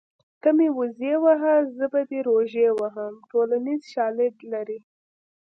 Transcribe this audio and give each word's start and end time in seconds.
ته 0.41 0.49
مې 0.57 0.67
وزې 0.79 1.13
وهه 1.23 1.53
زه 1.77 1.85
به 1.93 2.01
دې 2.09 2.19
روژې 2.29 2.67
وهم 2.79 3.13
ټولنیز 3.31 3.81
شالید 3.93 4.35
لري 4.51 4.79